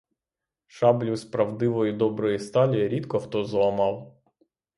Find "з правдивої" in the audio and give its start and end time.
1.15-1.93